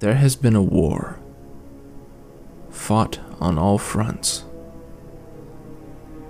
There 0.00 0.14
has 0.14 0.36
been 0.36 0.54
a 0.54 0.62
war, 0.62 1.18
fought 2.70 3.18
on 3.40 3.58
all 3.58 3.78
fronts, 3.78 4.44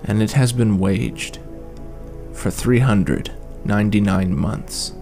and 0.04 0.22
it 0.22 0.32
has 0.32 0.54
been 0.54 0.78
waged 0.78 1.38
for 2.32 2.50
399 2.50 4.34
months. 4.34 4.94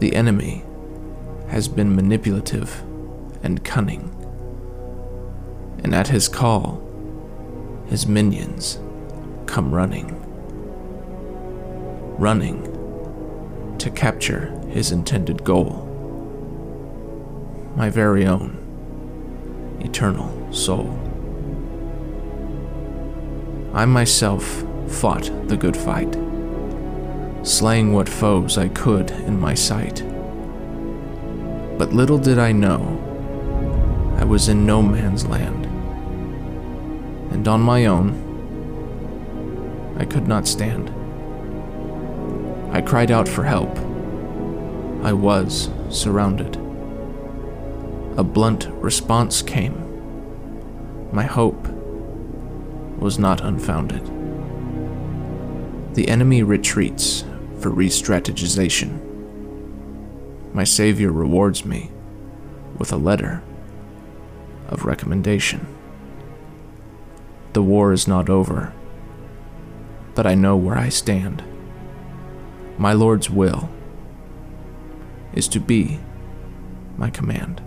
The 0.00 0.16
enemy 0.16 0.64
has 1.46 1.68
been 1.68 1.94
manipulative 1.94 2.82
and 3.44 3.64
cunning, 3.64 4.10
and 5.84 5.94
at 5.94 6.08
his 6.08 6.26
call, 6.26 6.82
his 7.86 8.08
minions 8.08 8.80
come 9.46 9.72
running. 9.72 10.18
Running 12.18 13.76
to 13.78 13.88
capture 13.88 14.50
his 14.68 14.90
intended 14.90 15.44
goal 15.44 15.90
my 17.74 17.88
very 17.88 18.26
own 18.26 18.58
eternal 19.80 20.52
soul. 20.52 20.98
I 23.72 23.86
myself 23.86 24.64
fought 24.88 25.30
the 25.48 25.56
good 25.56 25.76
fight, 25.76 26.14
slaying 27.42 27.94
what 27.94 28.08
foes 28.08 28.58
I 28.58 28.68
could 28.68 29.10
in 29.10 29.40
my 29.40 29.54
sight. 29.54 30.04
But 31.78 31.94
little 31.94 32.18
did 32.18 32.38
I 32.38 32.52
know 32.52 32.98
I 34.18 34.24
was 34.24 34.48
in 34.48 34.66
no 34.66 34.82
man's 34.82 35.26
land, 35.26 35.64
and 37.32 37.48
on 37.48 37.62
my 37.62 37.86
own 37.86 38.28
I 39.98 40.04
could 40.04 40.28
not 40.28 40.46
stand. 40.46 40.90
I 42.74 42.82
cried 42.82 43.10
out 43.10 43.28
for 43.28 43.44
help. 43.44 43.78
I 45.02 45.12
was 45.12 45.70
surrounded 45.88 46.61
a 48.16 48.22
blunt 48.22 48.66
response 48.72 49.40
came. 49.40 49.88
My 51.12 51.24
hope 51.24 51.66
was 52.98 53.18
not 53.18 53.40
unfounded. 53.40 54.04
The 55.94 56.08
enemy 56.08 56.42
retreats 56.42 57.24
for 57.58 57.70
re 57.70 57.88
strategization. 57.88 59.00
My 60.52 60.64
Savior 60.64 61.10
rewards 61.10 61.64
me 61.64 61.90
with 62.76 62.92
a 62.92 62.96
letter 62.96 63.42
of 64.68 64.84
recommendation. 64.84 65.66
The 67.54 67.62
war 67.62 67.92
is 67.92 68.06
not 68.06 68.28
over, 68.28 68.74
but 70.14 70.26
I 70.26 70.34
know 70.34 70.56
where 70.56 70.76
I 70.76 70.90
stand. 70.90 71.42
My 72.76 72.92
Lord's 72.92 73.30
will 73.30 73.70
is 75.32 75.48
to 75.48 75.60
be 75.60 75.98
my 76.98 77.08
command. 77.08 77.62